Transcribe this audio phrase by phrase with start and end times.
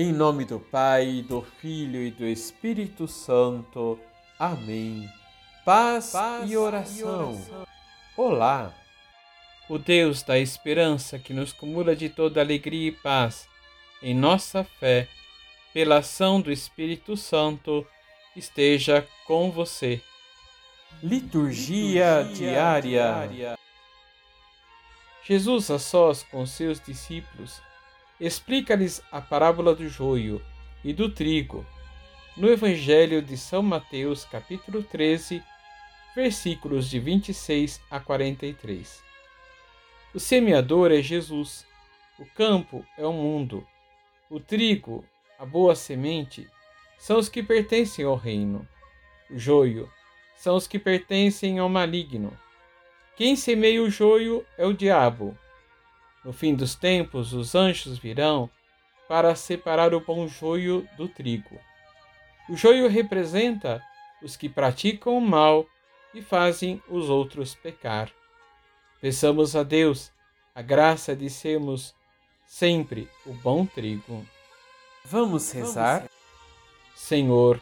[0.00, 3.98] Em nome do Pai, do Filho e do Espírito Santo.
[4.38, 5.10] Amém.
[5.64, 7.32] Paz, Paz e, oração.
[7.32, 7.66] e oração.
[8.16, 8.72] Olá!
[9.68, 13.48] O Deus da esperança que nos cumula de toda alegria e paz
[14.00, 15.08] em nossa fé,
[15.74, 17.84] pela ação do Espírito Santo,
[18.36, 20.00] esteja com você.
[21.02, 22.82] Liturgia, Liturgia diária.
[22.82, 23.58] diária.
[25.26, 27.60] Jesus, a sós com seus discípulos,
[28.20, 30.42] explica-lhes a parábola do joio
[30.84, 31.64] e do trigo
[32.36, 35.42] no Evangelho de São Mateus, capítulo 13,
[36.14, 39.02] versículos de 26 a 43.
[40.14, 41.66] O semeador é Jesus,
[42.18, 43.66] o campo é o mundo,
[44.30, 45.04] o trigo,
[45.38, 46.48] a boa semente,
[46.96, 48.66] são os que pertencem ao reino,
[49.30, 49.90] o joio
[50.36, 52.32] são os que pertencem ao maligno.
[53.16, 55.36] Quem semeia o joio é o diabo
[56.24, 58.50] no fim dos tempos, os anjos virão
[59.08, 61.58] para separar o bom joio do trigo.
[62.48, 63.82] O joio representa
[64.22, 65.66] os que praticam o mal
[66.14, 68.10] e fazem os outros pecar.
[69.00, 70.10] Peçamos a Deus
[70.54, 71.94] a graça de sermos
[72.46, 74.26] sempre o bom trigo.
[75.04, 76.08] Vamos rezar?
[76.94, 77.60] Senhor,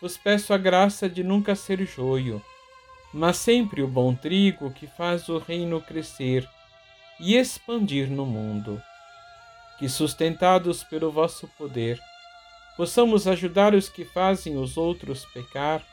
[0.00, 2.42] vos peço a graça de nunca ser joio,
[3.12, 6.46] mas sempre o bom trigo que faz o reino crescer
[7.18, 8.82] e expandir no mundo.
[9.78, 11.98] Que, sustentados pelo vosso poder,
[12.76, 15.84] possamos ajudar os que fazem os outros pecar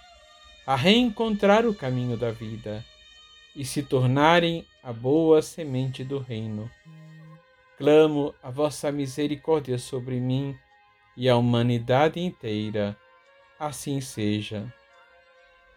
[0.66, 2.84] a reencontrar o caminho da vida
[3.56, 6.70] e se tornarem a boa semente do reino.
[7.78, 10.58] Clamo a vossa misericórdia sobre mim
[11.18, 12.98] e a humanidade inteira.
[13.60, 14.74] Assim seja.